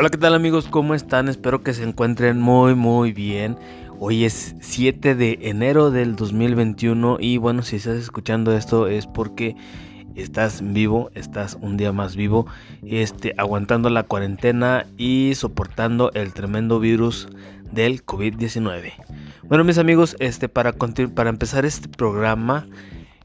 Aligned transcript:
Hola, 0.00 0.10
¿qué 0.10 0.16
tal 0.16 0.34
amigos? 0.34 0.68
¿Cómo 0.70 0.94
están? 0.94 1.28
Espero 1.28 1.64
que 1.64 1.74
se 1.74 1.82
encuentren 1.82 2.38
muy 2.38 2.76
muy 2.76 3.12
bien. 3.12 3.58
Hoy 3.98 4.24
es 4.24 4.54
7 4.60 5.16
de 5.16 5.40
enero 5.42 5.90
del 5.90 6.14
2021 6.14 7.16
y 7.18 7.38
bueno, 7.38 7.62
si 7.62 7.74
estás 7.74 7.96
escuchando 7.96 8.56
esto 8.56 8.86
es 8.86 9.08
porque 9.08 9.56
estás 10.14 10.62
vivo, 10.62 11.10
estás 11.16 11.58
un 11.60 11.76
día 11.76 11.90
más 11.90 12.14
vivo, 12.14 12.46
este, 12.86 13.34
aguantando 13.38 13.90
la 13.90 14.04
cuarentena 14.04 14.86
y 14.96 15.32
soportando 15.34 16.12
el 16.14 16.32
tremendo 16.32 16.78
virus 16.78 17.26
del 17.72 18.06
COVID-19. 18.06 18.92
Bueno, 19.48 19.64
mis 19.64 19.78
amigos, 19.78 20.14
este, 20.20 20.48
para, 20.48 20.74
para 20.74 21.28
empezar 21.28 21.64
este 21.64 21.88
programa 21.88 22.68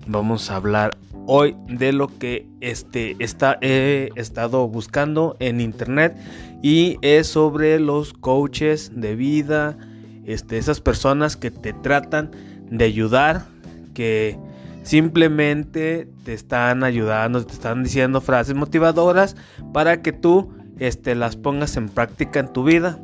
vamos 0.07 0.49
a 0.49 0.55
hablar 0.55 0.97
hoy 1.27 1.55
de 1.67 1.93
lo 1.93 2.07
que 2.07 2.47
este, 2.61 3.15
está, 3.19 3.57
he 3.61 4.09
estado 4.15 4.67
buscando 4.67 5.37
en 5.39 5.61
internet 5.61 6.15
y 6.63 6.97
es 7.01 7.27
sobre 7.27 7.77
los 7.77 8.13
coaches 8.13 8.89
de 8.95 9.15
vida, 9.15 9.77
este, 10.25 10.57
esas 10.57 10.79
personas 10.79 11.35
que 11.35 11.51
te 11.51 11.73
tratan 11.73 12.31
de 12.71 12.85
ayudar, 12.85 13.45
que 13.93 14.39
simplemente 14.83 16.07
te 16.23 16.33
están 16.33 16.85
ayudando, 16.85 17.45
te 17.45 17.51
están 17.51 17.83
diciendo 17.83 18.21
frases 18.21 18.55
motivadoras 18.55 19.35
para 19.73 20.01
que 20.01 20.13
tú 20.13 20.53
este, 20.79 21.15
las 21.15 21.35
pongas 21.35 21.75
en 21.75 21.89
práctica 21.89 22.39
en 22.39 22.53
tu 22.53 22.63
vida. 22.63 22.97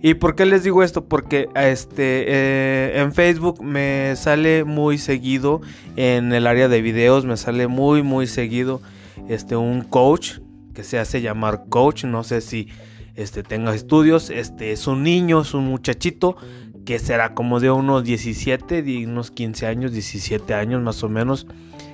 ¿Y 0.00 0.14
por 0.14 0.36
qué 0.36 0.46
les 0.46 0.62
digo 0.62 0.84
esto? 0.84 1.04
Porque 1.04 1.48
este, 1.56 2.24
eh, 2.28 3.00
en 3.00 3.12
Facebook 3.12 3.62
me 3.64 4.14
sale 4.14 4.62
muy 4.62 4.96
seguido, 4.96 5.60
en 5.96 6.32
el 6.32 6.46
área 6.46 6.68
de 6.68 6.80
videos 6.80 7.24
me 7.24 7.36
sale 7.36 7.66
muy, 7.66 8.04
muy 8.04 8.28
seguido 8.28 8.80
este, 9.28 9.56
un 9.56 9.82
coach 9.82 10.38
que 10.72 10.84
se 10.84 11.00
hace 11.00 11.20
llamar 11.20 11.64
coach. 11.68 12.04
No 12.04 12.22
sé 12.24 12.40
si 12.40 12.68
este, 13.14 13.42
tenga 13.42 13.74
estudios. 13.74 14.30
Este, 14.30 14.72
es 14.72 14.86
un 14.86 15.02
niño, 15.02 15.42
es 15.42 15.54
un 15.54 15.66
muchachito 15.66 16.36
que 16.84 16.98
será 16.98 17.34
como 17.34 17.60
de 17.60 17.70
unos 17.70 18.04
17, 18.04 18.82
de 18.82 19.06
unos 19.06 19.30
15 19.30 19.66
años, 19.66 19.92
17 19.92 20.54
años 20.54 20.82
más 20.82 21.02
o 21.02 21.08
menos. 21.08 21.46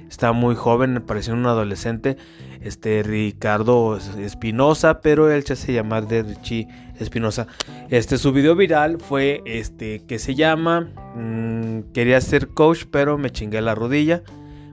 Está 0.08 0.32
muy 0.32 0.54
joven, 0.54 1.02
parece 1.06 1.32
un 1.32 1.44
adolescente. 1.46 2.16
Este 2.62 3.02
Ricardo 3.02 3.98
Espinosa, 4.18 5.00
pero 5.00 5.30
él 5.30 5.44
se 5.44 5.52
hace 5.52 5.72
llamar 5.72 6.08
de 6.08 6.22
Richie 6.22 6.66
Espinosa. 6.98 7.46
Este 7.90 8.16
su 8.16 8.32
video 8.32 8.56
viral 8.56 8.98
fue 9.00 9.42
este 9.44 10.00
que 10.06 10.18
se 10.18 10.34
llama 10.34 10.88
mm, 11.14 11.92
quería 11.92 12.20
ser 12.20 12.48
coach, 12.48 12.84
pero 12.90 13.18
me 13.18 13.30
chingué 13.30 13.60
la 13.60 13.74
rodilla. 13.74 14.22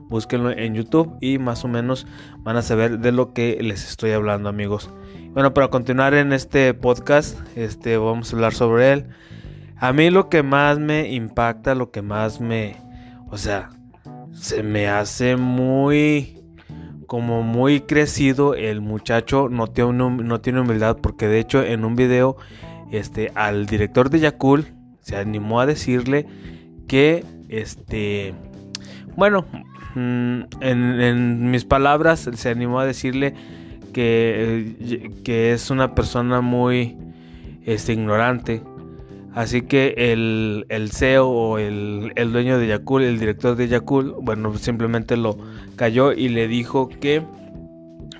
Búsquenlo 0.08 0.50
en 0.52 0.74
YouTube 0.74 1.16
y 1.20 1.38
más 1.38 1.64
o 1.64 1.68
menos 1.68 2.06
van 2.38 2.56
a 2.56 2.62
saber 2.62 3.00
de 3.00 3.12
lo 3.12 3.32
que 3.32 3.58
les 3.60 3.88
estoy 3.88 4.12
hablando, 4.12 4.48
amigos. 4.48 4.88
Bueno, 5.36 5.52
para 5.52 5.68
continuar 5.68 6.14
en 6.14 6.32
este 6.32 6.72
podcast, 6.72 7.38
este 7.58 7.98
vamos 7.98 8.32
a 8.32 8.36
hablar 8.36 8.54
sobre 8.54 8.90
él. 8.94 9.04
A 9.76 9.92
mí 9.92 10.08
lo 10.08 10.30
que 10.30 10.42
más 10.42 10.78
me 10.78 11.12
impacta, 11.12 11.74
lo 11.74 11.90
que 11.90 12.00
más 12.00 12.40
me, 12.40 12.76
o 13.28 13.36
sea, 13.36 13.68
se 14.32 14.62
me 14.62 14.88
hace 14.88 15.36
muy 15.36 16.42
como 17.06 17.42
muy 17.42 17.82
crecido 17.82 18.54
el 18.54 18.80
muchacho 18.80 19.50
no 19.50 19.66
tiene, 19.66 19.92
no 19.92 20.40
tiene 20.40 20.60
humildad 20.62 20.96
porque 21.02 21.28
de 21.28 21.38
hecho 21.38 21.62
en 21.62 21.84
un 21.84 21.96
video 21.96 22.38
este 22.90 23.30
al 23.34 23.66
director 23.66 24.08
de 24.08 24.20
Yakul 24.20 24.64
se 25.02 25.16
animó 25.16 25.60
a 25.60 25.66
decirle 25.66 26.24
que 26.88 27.26
este 27.50 28.34
bueno 29.16 29.44
mm, 29.96 30.40
en, 30.62 31.50
mis 31.50 31.66
palabras 31.66 32.26
se 32.32 32.48
animó 32.48 32.80
a 32.80 32.86
decirle 32.86 33.34
que, 33.96 35.10
que 35.24 35.52
es 35.52 35.70
una 35.70 35.94
persona 35.94 36.40
muy 36.40 36.96
este 37.64 37.94
ignorante 37.94 38.62
Así 39.36 39.60
que 39.60 39.92
el, 39.98 40.64
el 40.70 40.90
CEO 40.90 41.28
o 41.28 41.58
el, 41.58 42.10
el, 42.16 42.32
dueño 42.32 42.58
de 42.58 42.68
Yakul, 42.68 43.02
el 43.02 43.18
director 43.18 43.54
de 43.54 43.68
Yakul, 43.68 44.14
bueno, 44.22 44.56
simplemente 44.56 45.14
lo 45.14 45.36
cayó 45.76 46.12
y 46.12 46.30
le 46.30 46.48
dijo 46.48 46.88
que 46.88 47.22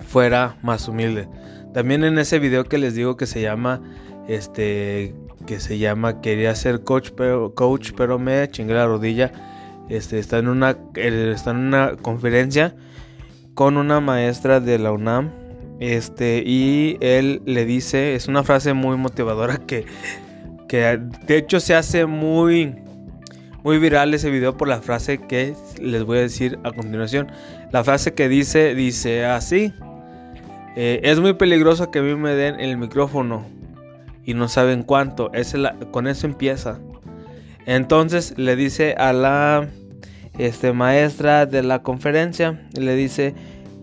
fuera 0.06 0.58
más 0.62 0.86
humilde. 0.88 1.26
También 1.72 2.04
en 2.04 2.18
ese 2.18 2.38
video 2.38 2.64
que 2.64 2.76
les 2.76 2.94
digo 2.94 3.16
que 3.16 3.24
se 3.24 3.40
llama, 3.40 3.80
este, 4.28 5.14
que 5.46 5.58
se 5.58 5.78
llama 5.78 6.20
quería 6.20 6.54
ser 6.54 6.84
coach, 6.84 7.08
pero 7.16 7.54
coach, 7.54 7.92
pero 7.96 8.18
me 8.18 8.50
chingué 8.50 8.74
la 8.74 8.84
rodilla. 8.84 9.32
Este, 9.88 10.18
está 10.18 10.36
en 10.36 10.48
una, 10.48 10.76
está 10.96 11.52
en 11.52 11.56
una 11.56 11.96
conferencia 11.96 12.74
con 13.54 13.78
una 13.78 14.00
maestra 14.00 14.60
de 14.60 14.78
la 14.78 14.92
UNAM. 14.92 15.30
Este, 15.80 16.42
y 16.46 16.96
él 17.00 17.42
le 17.44 17.64
dice, 17.64 18.14
es 18.14 18.28
una 18.28 18.42
frase 18.42 18.72
muy 18.72 18.96
motivadora 18.96 19.58
que 19.58 19.84
que 20.68 20.98
de 21.26 21.36
hecho 21.36 21.60
se 21.60 21.74
hace 21.74 22.06
muy 22.06 22.74
muy 23.62 23.78
viral 23.78 24.14
ese 24.14 24.30
video 24.30 24.56
por 24.56 24.68
la 24.68 24.80
frase 24.80 25.18
que 25.18 25.54
les 25.80 26.04
voy 26.04 26.18
a 26.18 26.20
decir 26.22 26.58
a 26.62 26.70
continuación. 26.70 27.26
La 27.72 27.82
frase 27.82 28.14
que 28.14 28.28
dice, 28.28 28.76
dice 28.76 29.24
así. 29.24 29.72
Eh, 30.76 31.00
es 31.02 31.18
muy 31.18 31.32
peligroso 31.32 31.90
que 31.90 31.98
a 31.98 32.02
mí 32.02 32.14
me 32.14 32.34
den 32.34 32.60
el 32.60 32.76
micrófono 32.76 33.44
y 34.24 34.34
no 34.34 34.46
saben 34.46 34.84
cuánto. 34.84 35.32
Es 35.32 35.56
con 35.90 36.06
eso 36.06 36.28
empieza. 36.28 36.78
Entonces 37.64 38.34
le 38.36 38.54
dice 38.54 38.94
a 38.98 39.12
la 39.12 39.68
este, 40.38 40.72
maestra 40.72 41.44
de 41.46 41.64
la 41.64 41.82
conferencia, 41.82 42.68
le 42.78 42.94
dice 42.94 43.34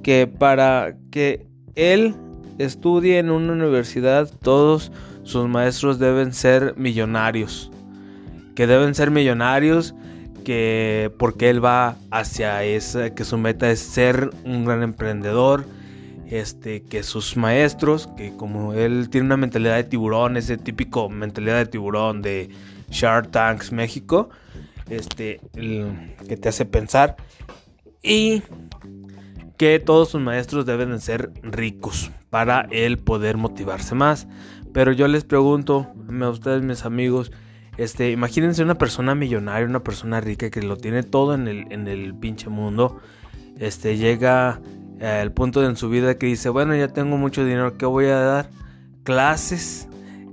que 0.02 0.28
para 0.28 0.96
que 1.12 1.46
él 1.76 2.16
estudie 2.58 3.20
en 3.20 3.30
una 3.30 3.54
universidad 3.54 4.30
todos 4.42 4.92
sus 5.24 5.48
maestros 5.48 6.00
deben 6.00 6.34
ser 6.34 6.76
millonarios. 6.78 7.72
Que 8.56 8.68
deben 8.68 8.94
ser 8.94 9.10
millonarios, 9.10 9.96
que 10.44 11.12
porque 11.18 11.50
él 11.50 11.64
va 11.64 11.96
hacia 12.12 12.64
esa, 12.64 13.14
que 13.16 13.24
su 13.24 13.38
meta 13.38 13.72
es 13.72 13.80
ser 13.80 14.30
un 14.46 14.66
gran 14.66 14.84
emprendedor. 14.84 15.66
Este, 16.30 16.82
que 16.82 17.04
sus 17.04 17.38
maestros, 17.38 18.10
que 18.18 18.36
como 18.36 18.74
él 18.74 19.10
tiene 19.12 19.28
una 19.28 19.38
mentalidad 19.38 19.76
de 19.76 19.84
tiburón, 19.84 20.36
ese 20.36 20.58
típico 20.58 21.08
mentalidad 21.08 21.58
de 21.58 21.66
tiburón 21.68 22.24
de 22.24 22.50
Shark 22.90 23.30
Tanks 23.30 23.72
México, 23.72 24.30
este, 24.90 25.40
que 25.54 26.38
te 26.38 26.50
hace 26.50 26.66
pensar. 26.66 27.18
Y 28.02 28.42
que 29.58 29.80
todos 29.80 30.10
sus 30.10 30.22
maestros 30.22 30.66
deben 30.66 30.92
de 30.92 31.00
ser 31.00 31.32
ricos 31.44 32.12
para 32.30 32.68
él 32.72 32.98
poder 32.98 33.38
motivarse 33.38 33.96
más. 33.96 34.28
Pero 34.74 34.92
yo 34.92 35.08
les 35.08 35.24
pregunto 35.24 35.88
a 36.22 36.30
ustedes, 36.30 36.64
mis 36.64 36.86
amigos, 36.86 37.32
este, 37.78 38.12
imagínense 38.12 38.64
una 38.64 38.78
persona 38.78 39.16
millonaria, 39.16 39.68
una 39.68 39.84
persona 39.84 40.22
rica 40.22 40.50
que 40.50 40.62
lo 40.62 40.78
tiene 40.78 41.04
todo 41.04 41.34
en 41.34 41.48
el, 41.48 41.72
en 41.72 41.88
el 41.88 42.16
pinche 42.16 42.50
mundo. 42.50 43.00
Este, 43.60 43.98
llega 43.98 44.60
al 45.00 45.32
punto 45.32 45.64
en 45.68 45.76
su 45.76 45.90
vida 45.90 46.18
que 46.18 46.28
dice, 46.28 46.50
bueno, 46.50 46.76
ya 46.76 46.88
tengo 46.88 47.18
mucho 47.18 47.46
dinero, 47.46 47.78
¿qué 47.78 47.86
voy 47.86 48.06
a 48.06 48.20
dar? 48.20 48.50
Clases. 49.04 49.88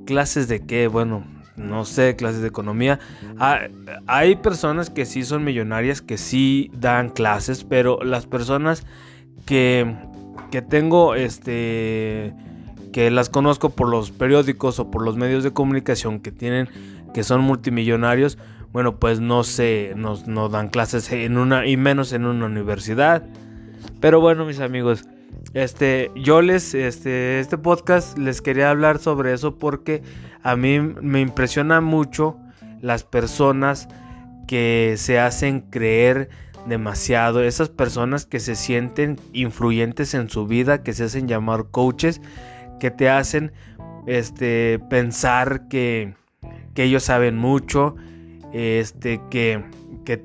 ¿Clases 0.06 0.48
de 0.48 0.64
qué? 0.64 0.88
Bueno, 0.88 1.24
no 1.60 1.84
sé, 1.84 2.16
clases 2.16 2.42
de 2.42 2.48
economía. 2.48 2.98
Ah, 3.38 3.60
hay 4.06 4.36
personas 4.36 4.90
que 4.90 5.06
sí 5.06 5.22
son 5.24 5.44
millonarias, 5.44 6.02
que 6.02 6.18
sí 6.18 6.70
dan 6.74 7.10
clases, 7.10 7.64
pero 7.64 8.02
las 8.02 8.26
personas 8.26 8.84
que, 9.46 9.94
que 10.50 10.62
tengo, 10.62 11.14
este 11.14 12.34
que 12.92 13.08
las 13.10 13.28
conozco 13.28 13.70
por 13.70 13.88
los 13.88 14.10
periódicos 14.10 14.80
o 14.80 14.90
por 14.90 15.02
los 15.02 15.16
medios 15.16 15.44
de 15.44 15.52
comunicación 15.52 16.18
que 16.18 16.32
tienen 16.32 16.68
que 17.14 17.22
son 17.24 17.40
multimillonarios, 17.40 18.38
bueno, 18.72 18.96
pues 18.96 19.20
no 19.20 19.42
sé, 19.42 19.94
no, 19.96 20.48
dan 20.48 20.68
clases 20.68 21.10
en 21.10 21.38
una 21.38 21.66
y 21.66 21.76
menos 21.76 22.12
en 22.12 22.24
una 22.24 22.46
universidad. 22.46 23.24
Pero 24.00 24.20
bueno, 24.20 24.44
mis 24.44 24.60
amigos, 24.60 25.04
este 25.54 26.10
yo 26.14 26.42
les 26.42 26.74
este 26.74 27.40
este 27.40 27.58
podcast 27.58 28.16
les 28.18 28.40
quería 28.40 28.70
hablar 28.70 28.98
sobre 28.98 29.32
eso 29.32 29.58
porque 29.58 30.02
a 30.42 30.56
mí 30.56 30.80
me 30.80 31.20
impresiona 31.20 31.80
mucho 31.80 32.36
las 32.80 33.04
personas 33.04 33.88
que 34.46 34.94
se 34.96 35.18
hacen 35.18 35.60
creer 35.60 36.28
demasiado, 36.66 37.42
esas 37.42 37.68
personas 37.68 38.26
que 38.26 38.40
se 38.40 38.54
sienten 38.54 39.18
influyentes 39.32 40.14
en 40.14 40.28
su 40.28 40.46
vida, 40.46 40.82
que 40.82 40.92
se 40.92 41.04
hacen 41.04 41.28
llamar 41.28 41.66
coaches 41.70 42.20
que 42.80 42.90
te 42.90 43.08
hacen 43.08 43.52
este, 44.06 44.80
pensar 44.90 45.68
que, 45.68 46.14
que 46.74 46.84
ellos 46.84 47.04
saben 47.04 47.36
mucho, 47.36 47.94
este, 48.52 49.20
que, 49.30 49.62
que, 50.04 50.20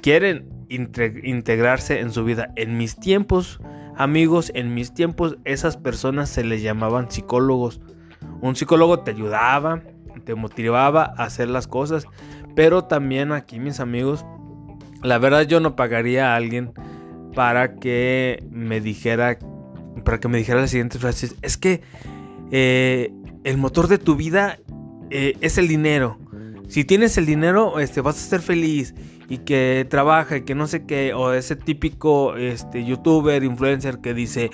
quieren 0.00 0.48
integrarse 0.68 2.00
en 2.00 2.10
su 2.10 2.24
vida. 2.24 2.52
En 2.56 2.76
mis 2.76 2.98
tiempos, 2.98 3.60
amigos, 3.96 4.52
en 4.54 4.74
mis 4.74 4.92
tiempos 4.94 5.36
esas 5.44 5.76
personas 5.76 6.28
se 6.28 6.44
les 6.44 6.62
llamaban 6.62 7.10
psicólogos. 7.10 7.80
Un 8.40 8.56
psicólogo 8.56 9.00
te 9.00 9.10
ayudaba, 9.10 9.82
te 10.24 10.34
motivaba 10.34 11.14
a 11.16 11.24
hacer 11.24 11.48
las 11.48 11.66
cosas, 11.66 12.06
pero 12.54 12.84
también 12.84 13.32
aquí 13.32 13.58
mis 13.58 13.80
amigos, 13.80 14.24
la 15.02 15.18
verdad 15.18 15.42
yo 15.42 15.60
no 15.60 15.76
pagaría 15.76 16.32
a 16.32 16.36
alguien 16.36 16.72
para 17.34 17.76
que 17.76 18.42
me 18.50 18.80
dijera 18.80 19.38
para 20.04 20.20
que 20.20 20.28
me 20.28 20.38
dijera 20.38 20.60
las 20.60 20.70
siguientes 20.70 21.00
frases. 21.00 21.34
Es 21.42 21.56
que 21.56 21.82
eh, 22.50 23.12
el 23.44 23.58
motor 23.58 23.88
de 23.88 23.98
tu 23.98 24.14
vida 24.16 24.58
eh, 25.10 25.36
es 25.40 25.58
el 25.58 25.68
dinero. 25.68 26.18
Si 26.68 26.84
tienes 26.84 27.16
el 27.18 27.26
dinero, 27.26 27.78
este, 27.78 28.00
vas 28.00 28.16
a 28.16 28.28
ser 28.28 28.40
feliz 28.40 28.94
y 29.28 29.38
que 29.38 29.86
trabaja 29.88 30.38
y 30.38 30.42
que 30.42 30.54
no 30.54 30.66
sé 30.66 30.84
qué, 30.86 31.14
o 31.14 31.32
ese 31.32 31.56
típico 31.56 32.36
este, 32.36 32.84
youtuber, 32.84 33.42
influencer 33.42 33.98
que 33.98 34.14
dice, 34.14 34.50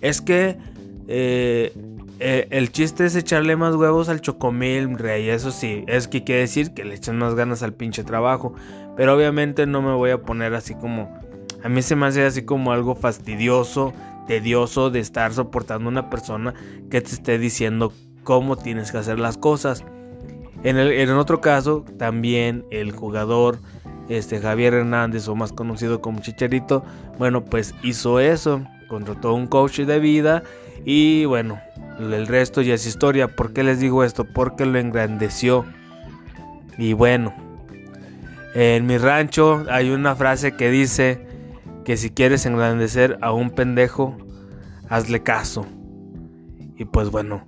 es 0.00 0.20
que 0.20 0.56
eh, 1.08 1.72
eh, 2.20 2.46
el 2.50 2.70
chiste 2.70 3.06
es 3.06 3.16
echarle 3.16 3.56
más 3.56 3.74
huevos 3.74 4.08
al 4.08 4.20
chocomil, 4.20 4.98
rey, 4.98 5.28
eso 5.28 5.50
sí, 5.50 5.84
es 5.88 6.06
que 6.06 6.22
quiere 6.22 6.42
decir 6.42 6.72
que 6.74 6.84
le 6.84 6.94
echan 6.94 7.18
más 7.18 7.34
ganas 7.34 7.62
al 7.62 7.74
pinche 7.74 8.04
trabajo, 8.04 8.54
pero 8.96 9.14
obviamente 9.16 9.66
no 9.66 9.82
me 9.82 9.94
voy 9.94 10.10
a 10.10 10.22
poner 10.22 10.54
así 10.54 10.74
como, 10.74 11.12
a 11.62 11.68
mí 11.68 11.82
se 11.82 11.96
me 11.96 12.06
hace 12.06 12.24
así 12.24 12.42
como 12.42 12.72
algo 12.72 12.94
fastidioso, 12.94 13.92
tedioso 14.28 14.90
de 14.90 15.00
estar 15.00 15.32
soportando 15.32 15.88
una 15.88 16.08
persona 16.08 16.54
que 16.90 17.00
te 17.00 17.10
esté 17.10 17.38
diciendo 17.38 17.92
cómo 18.22 18.56
tienes 18.56 18.90
que 18.90 18.98
hacer 18.98 19.18
las 19.18 19.36
cosas. 19.36 19.84
En, 20.62 20.78
el, 20.78 20.92
en 20.92 21.10
otro 21.10 21.40
caso, 21.40 21.84
también 21.98 22.64
el 22.70 22.92
jugador 22.92 23.58
este 24.08 24.40
Javier 24.40 24.74
Hernández 24.74 25.28
o 25.28 25.34
más 25.34 25.52
conocido 25.52 26.00
como 26.00 26.20
Chicharito, 26.20 26.84
bueno, 27.18 27.44
pues 27.44 27.74
hizo 27.82 28.20
eso, 28.20 28.62
contrató 28.88 29.34
un 29.34 29.46
coach 29.46 29.80
de 29.80 29.98
vida 29.98 30.42
y 30.84 31.24
bueno, 31.24 31.60
el 31.98 32.26
resto 32.26 32.62
ya 32.62 32.74
es 32.74 32.86
historia. 32.86 33.28
¿Por 33.28 33.52
qué 33.52 33.62
les 33.62 33.80
digo 33.80 34.04
esto? 34.04 34.24
Porque 34.24 34.66
lo 34.66 34.78
engrandeció. 34.78 35.64
Y 36.76 36.92
bueno, 36.92 37.34
en 38.54 38.86
mi 38.86 38.98
rancho 38.98 39.64
hay 39.70 39.90
una 39.90 40.14
frase 40.16 40.56
que 40.56 40.70
dice 40.70 41.26
que 41.84 41.96
si 41.96 42.10
quieres 42.10 42.46
engrandecer 42.46 43.18
a 43.20 43.32
un 43.32 43.50
pendejo, 43.50 44.16
hazle 44.88 45.22
caso. 45.22 45.66
Y 46.76 46.84
pues 46.84 47.10
bueno, 47.10 47.44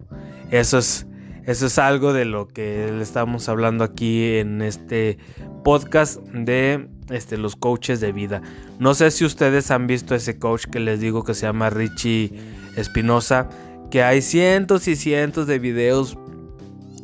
eso 0.51 0.79
es 0.79 1.06
eso 1.47 1.67
es 1.67 1.79
algo 1.79 2.13
de 2.13 2.25
lo 2.25 2.49
que 2.49 2.91
le 2.93 3.03
estamos 3.03 3.49
hablando 3.49 3.85
aquí 3.85 4.37
en 4.39 4.63
este 4.63 5.17
podcast 5.63 6.21
de 6.33 6.89
este, 7.11 7.37
los 7.37 7.55
coaches 7.55 8.01
de 8.01 8.11
vida. 8.11 8.43
No 8.81 8.95
sé 8.95 9.13
si 9.13 9.25
ustedes 9.25 9.71
han 9.71 9.87
visto 9.87 10.17
ese 10.17 10.41
coach 10.41 10.65
que 10.65 10.81
les 10.81 10.99
digo 10.99 11.23
que 11.23 11.35
se 11.35 11.47
llama 11.47 11.71
Richie 11.71 12.33
Espinosa, 12.77 13.49
que 13.93 14.03
hay 14.03 14.23
cientos 14.23 14.89
y 14.89 14.97
cientos 14.97 15.47
de 15.47 15.61
videos 15.61 16.19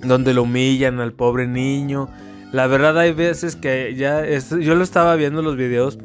donde 0.01 0.35
lo 0.35 0.43
humillan 0.43 0.99
al 0.99 1.13
pobre 1.13 1.47
niño. 1.47 2.09
La 2.51 2.67
verdad 2.67 2.99
hay 2.99 3.13
veces 3.13 3.55
que 3.55 3.95
ya 3.95 4.25
yo 4.27 4.75
lo 4.75 4.83
estaba 4.83 5.15
viendo 5.15 5.43
los 5.43 5.57
videos 5.57 5.99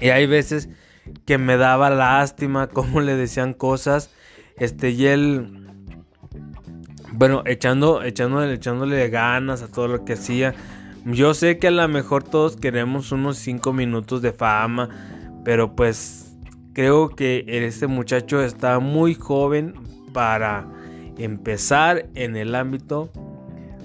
y 0.00 0.10
hay 0.10 0.26
veces 0.26 0.68
que 1.26 1.36
me 1.36 1.56
daba 1.56 1.90
lástima 1.90 2.68
cómo 2.68 3.00
le 3.00 3.16
decían 3.16 3.54
cosas. 3.54 4.10
Este 4.56 4.90
y 4.90 5.06
él 5.06 5.61
bueno, 7.12 7.42
echando, 7.46 8.02
echándole, 8.02 8.54
echándole 8.54 9.08
ganas 9.08 9.62
a 9.62 9.68
todo 9.68 9.88
lo 9.88 10.04
que 10.04 10.14
hacía. 10.14 10.54
Yo 11.04 11.34
sé 11.34 11.58
que 11.58 11.68
a 11.68 11.72
lo 11.72 11.86
mejor 11.88 12.22
todos 12.22 12.56
queremos 12.56 13.12
unos 13.12 13.36
5 13.38 13.72
minutos 13.72 14.22
de 14.22 14.32
fama, 14.32 14.88
pero 15.44 15.74
pues 15.74 16.34
creo 16.72 17.10
que 17.10 17.44
este 17.46 17.86
muchacho 17.86 18.42
está 18.42 18.78
muy 18.78 19.14
joven 19.14 19.74
para 20.12 20.66
empezar 21.18 22.08
en 22.14 22.36
el 22.36 22.54
ámbito 22.54 23.10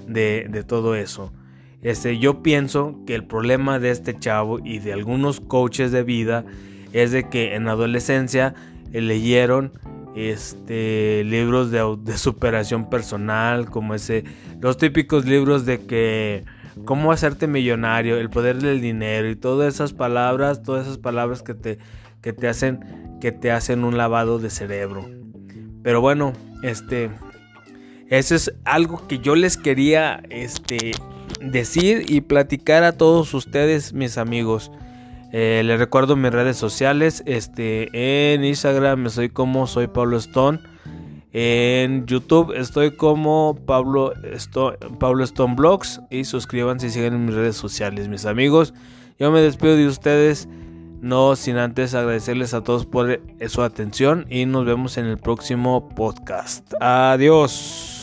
de, 0.08 0.64
todo 0.68 0.96
eso. 0.96 1.34
Este, 1.82 2.18
yo 2.20 2.42
pienso 2.42 3.00
que 3.06 3.16
el 3.16 3.26
problema 3.26 3.80
de 3.80 3.92
este 3.92 4.18
chavo 4.18 4.60
y 4.64 4.80
de 4.80 4.94
algunos 4.94 5.40
coaches 5.40 5.92
de 5.92 6.04
vida 6.04 6.46
es 6.94 7.12
de 7.12 7.30
que 7.30 7.56
en 7.56 7.68
adolescencia 7.68 8.56
leyeron 8.92 9.74
este 10.18 11.24
libros 11.24 11.70
de, 11.70 12.18
superación 12.18 12.90
personal 12.90 13.70
como 13.70 13.94
ese 13.94 14.24
los 14.60 14.78
típicos 14.78 15.26
libros 15.26 15.66
de 15.66 15.86
que 15.86 16.44
cómo 16.86 17.12
hacerte 17.12 17.46
millonario 17.46 18.18
el 18.18 18.30
poder 18.30 18.58
del 18.58 18.82
dinero 18.82 19.30
y 19.30 19.36
todas 19.36 19.76
esas 19.76 19.94
palabras 19.94 20.64
todas 20.64 20.88
esas 20.88 20.98
palabras 20.98 21.44
que 21.44 21.54
te 21.54 21.78
que 22.22 22.34
te 22.34 22.48
hacen 22.48 22.80
que 23.22 23.32
te 23.32 23.52
hacen 23.52 23.84
un 23.84 23.98
lavado 23.98 24.40
de 24.40 24.50
cerebro. 24.50 25.08
Pero 25.84 26.02
bueno 26.02 26.34
este 26.64 27.12
eso 28.10 28.36
es 28.36 28.52
algo 28.66 29.08
que 29.08 29.20
yo 29.20 29.36
les 29.36 29.56
quería 29.56 30.24
este 30.30 30.94
decir 31.42 32.06
y 32.08 32.22
platicar 32.22 32.84
a 32.84 32.94
todos 32.94 33.34
ustedes 33.34 33.94
mis 33.94 34.18
amigos 34.18 34.72
eh, 35.32 35.62
les 35.66 35.80
recuerdo 35.80 36.16
mis 36.16 36.32
redes 36.32 36.58
sociales. 36.58 37.24
Este, 37.26 37.90
en 38.34 38.44
Instagram 38.44 39.06
estoy 39.08 39.30
como 39.30 39.68
soy 39.68 39.88
Pablo 39.88 40.18
Stone. 40.18 40.60
En 41.34 42.06
YouTube 42.08 42.54
estoy 42.56 42.96
como 42.96 43.58
Pablo 43.66 44.14
Stone, 44.34 44.78
Pablo 45.00 45.24
Stone 45.24 45.56
Blogs. 45.56 46.02
Y 46.10 46.24
suscríbanse 46.24 46.88
y 46.88 46.90
sigan 46.92 47.14
en 47.14 47.26
mis 47.26 47.36
redes 47.36 47.58
sociales, 47.58 48.08
mis 48.08 48.26
amigos. 48.26 48.74
Yo 49.20 49.32
me 49.32 49.42
despido 49.42 49.76
de 49.76 49.88
ustedes. 49.88 50.48
No 51.02 51.36
sin 51.36 51.58
antes 51.58 51.94
agradecerles 51.94 52.56
a 52.56 52.64
todos 52.64 52.86
por 52.86 53.22
su 53.48 53.62
atención. 53.62 54.26
Y 54.30 54.46
nos 54.46 54.66
vemos 54.66 54.98
en 54.98 55.06
el 55.06 55.18
próximo 55.18 55.90
podcast. 55.90 56.74
Adiós. 56.82 57.97